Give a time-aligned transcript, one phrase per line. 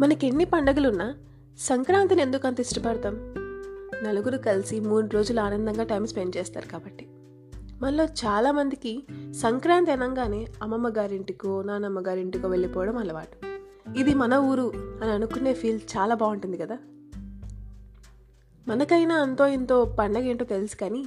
[0.00, 1.14] మనకి ఎన్ని పండగలున్నా
[1.58, 3.34] సంక్రాంతిని ఎందుకు అంత ఇష్టపడతాం?
[4.02, 7.06] నలుగురు కలిసి మూడు రోజులు ఆనందంగా టైం స్పెండ్ చేస్తారు కాబట్టి.
[7.82, 13.46] మనలో చాలామందికి సంక్రాంతి అనగానే అమ్మమ్మ గారింటికో నానమ్మ గారింటికో వెళ్ళిపోవడం అలవాటు.
[13.98, 16.78] ఇది మన ఊరు అని అనుకునే ఫీల్ చాలా బాగుంటుంది కదా?
[18.68, 21.04] మనకైనా అంతో ఇంతో పండగ ఏంటో తెలుసు కానీ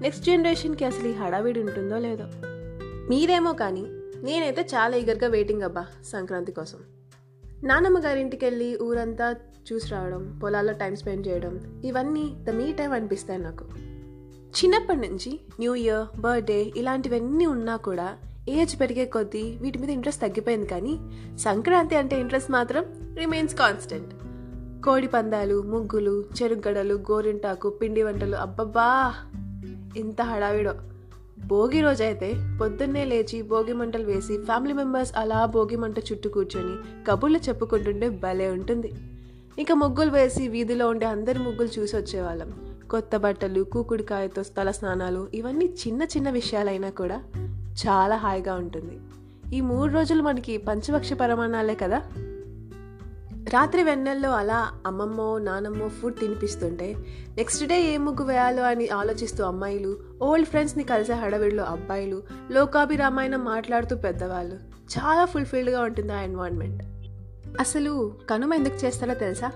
[0.00, 2.24] నెక్స్ట్ జనరేషన్కి అసలు ఈ హడావిడి ఉంటుందో లేదో.
[3.10, 3.82] మీరేమో కానీ
[4.22, 6.78] నేనైతే చాలా ఈగర్గా వెయిటింగ్ అబ్బా సంక్రాంతి కోసం.
[7.64, 9.34] నానమ్మ గారింటికి వెళ్ళి ఊరంతా
[9.72, 13.64] చూసి రావడం పొలాల్లో టైం స్పెండ్ చేయడం ఇవన్నీ ద మీ టైం అనిపిస్తాయి నాకు.
[14.52, 18.16] చిన్నప్పటి నుంచి న్యూ ఇయర్ బర్త్డే ఇలాంటివన్నీ ఉన్నా కూడా
[18.48, 20.98] ఏజ్ పెరిగే కొద్దీ వీటి మీద ఇంట్రెస్ట్ తగ్గిపోయింది కానీ
[21.36, 22.84] సంక్రాంతి అంటే ఇంట్రెస్ట్ మాత్రం
[23.16, 24.14] రిమైన్స్ కాన్స్టెంట్.
[24.82, 29.14] కోడి పందాలు ముగ్గులు చెరుగడలు గోరింటాకు పిండి వంటలు అబ్బబ్బా!
[29.96, 30.74] ఎంత హడావిడో.
[31.46, 37.38] భోగి రోజైతే పొద్దున్నే లేచి భోగి మంటలు వేసి ఫ్యామిలీ మెంబర్స్ అలా భోగి మంట చుట్టూ కూర్చొని కబుర్లు
[37.38, 38.92] చెప్పుకుంటుంటే భలే ఉంటుంది.
[39.58, 42.52] ఇంకా ముగ్గులు వేసి వీధిలో ఉండే అందరి ముగ్గులు చూసి వచ్చేవాళ్ళం.
[42.90, 47.22] కొత్త బట్టలు కూకుడికాయతో స్థల స్నానాలు ఇవన్నీ చిన్న చిన్న విషయాలైనా కూడా
[47.86, 48.98] చాలా హాయిగా ఉంటుంది.
[49.56, 52.02] ఈ మూడు రోజులు మనకి పంచభక్ష పరమాణాలే కదా?
[53.54, 56.96] రాత్రి వెన్నెల్లో అలా అమ్మమ్మో నానమ్మో ఫుడ్ తినిపిస్తుంటే
[57.36, 63.96] నెక్స్ట్ డే ఏ ముగ్గు వేయాలో అని ఆలోచిస్తూ అమ్మాయిలు ఓల్డ్ ఫ్రెండ్స్ని కలిసే హడవిడిలో అబ్బాయిలు లోకాభిరామాయణం మాట్లాడుతూ
[63.96, 64.54] పెద్దవాళ్ళు.
[64.98, 66.82] చాలా ఫుల్ఫిల్డ్గా ఉంటుంది ఆ ఎన్వైర్న్మెంట్
[67.60, 69.48] అసలు కనుమ ఎందుకు చేస్తారో తెలుసా?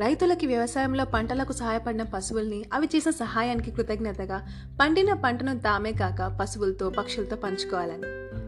[0.00, 4.42] రైతులకి వ్యవసాయంలో పంటలకు సహాయపడిన పశువుల్ని అవి చేసిన సహాయానికి కృతజ్ఞతగా
[4.80, 8.06] పండిన పంటను తామే కాక పశువులతో పక్షులతో పంచుకోవాలని.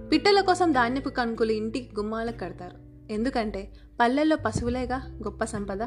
[0.08, 2.85] పిట్టల కోసం ధాన్యపు కణుకులు ఇంటికి గుమ్మాలకు కడతారు.
[3.10, 3.68] ఎందుకంటే
[4.00, 5.82] పల్లెల్లో పశువులేగా గొప్ప సంపద.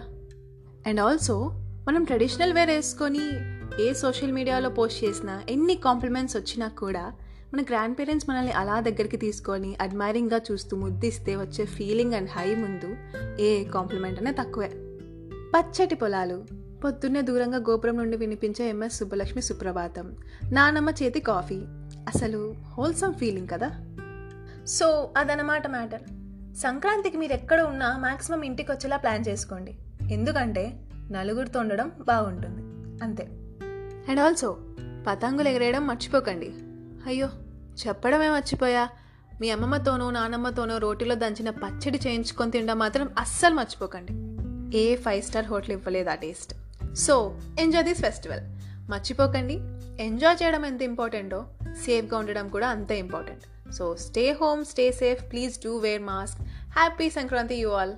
[0.87, 1.51] అండ్ ఆల్సో
[1.87, 3.19] మనం ట్రెడిషనల్ వేర్ వేసుకొని
[3.83, 7.13] ఏ సోషల్ మీడియాలో పోస్ట్ చేసినా ఎన్ని కాంప్లిమెంట్స్ వచ్చినా కూడా
[7.53, 12.95] మన గ్రాండ్ పేరెంట్స్ మనల్ని అలా దగ్గరికి తీసుకొని అడ్మైరింగ్గా చూస్తూ ముద్దిస్తే వచ్చే ఫీలింగ్ అండ్ హై ముందు
[13.41, 14.71] ఏ కాంప్లిమెంట్ అనే తక్కువే.
[15.55, 16.45] పచ్చటి పొలాలు
[16.83, 20.15] పొద్దున్నే దూరంగా గోపురం నుండి వినిపించే ఎంఎస్ సుబ్బలక్ష్మి సుప్రభాతం
[20.51, 21.61] నానమ్మ చేతి కాఫీ
[22.07, 23.71] అసలు హోల్సమ్ ఫీలింగ్ కదా.
[24.67, 26.01] సో అదనమాట మ్యాటర్.
[26.57, 29.75] సంక్రాంతికి మీరు ఎక్కడ ఉన్నా మాక్సిమం ఇంటికి వచ్చేలా ప్లాన్ చేసుకోండి.
[30.11, 30.79] ఎందుకంటే
[31.11, 32.61] నలుగురితో ఉండడం బాగుంటుంది.
[33.03, 33.23] అంతే.
[34.09, 34.57] అండ్ ఆల్సో
[35.07, 36.49] పతంగులు ఎగరేయడం మర్చిపోకండి.
[37.05, 37.29] అయ్యో
[37.87, 38.89] చెప్పడమే మర్చిపోయా.
[39.41, 44.13] మీ అమ్మమ్మతోనో నానమ్మతోనో రోటీలో దంచిన పచ్చడి చేయించుకొని తినడం మాత్రం అస్సలు మర్చిపోకండి.
[44.77, 46.55] ఏ ఫైవ్ స్టార్ హోటల్ ఇవ్వలేదు ఆ taste.
[46.95, 48.41] So enjoy this festival.
[48.91, 49.53] మర్చిపోకండి.
[50.03, 51.45] ఎంజాయ్ చేయడం ఎంత ఇంపార్టెంటో
[51.85, 53.43] సేఫ్గా ఉండడం కూడా అంతే important.
[53.71, 56.41] So stay home stay safe please do wear mask
[56.71, 57.93] happy Sankranti you all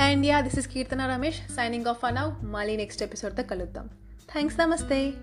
[0.00, 3.90] and yeah this is Keerthana Ramesh signing off now మళ్ళీ నెక్స్ట్ ఎపిసోడ్తో కలుద్దాం.
[4.32, 5.14] థ్యాంక్స్ నమస్తే